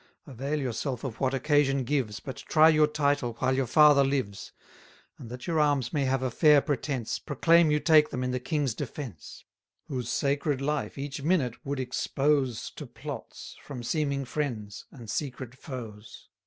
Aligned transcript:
460 0.25 0.31
Avail 0.47 0.61
yourself 0.65 1.03
of 1.03 1.19
what 1.19 1.35
occasion 1.35 1.83
gives, 1.83 2.19
But 2.19 2.37
try 2.37 2.69
your 2.69 2.87
title 2.87 3.33
while 3.37 3.55
your 3.55 3.67
father 3.67 4.03
lives: 4.03 4.51
And 5.19 5.29
that 5.29 5.45
your 5.45 5.59
arms 5.59 5.93
may 5.93 6.05
have 6.05 6.23
a 6.23 6.31
fair 6.31 6.59
pretence, 6.59 7.19
Proclaim 7.19 7.69
you 7.69 7.79
take 7.79 8.09
them 8.09 8.23
in 8.23 8.31
the 8.31 8.39
king's 8.39 8.73
defence; 8.73 9.45
Whose 9.89 10.09
sacred 10.09 10.59
life 10.59 10.97
each 10.97 11.21
minute 11.21 11.63
would 11.63 11.79
expose 11.79 12.71
To 12.77 12.87
plots, 12.87 13.57
from 13.61 13.83
seeming 13.83 14.25
friends, 14.25 14.85
and 14.89 15.07
secret 15.07 15.53
foes. 15.53 16.29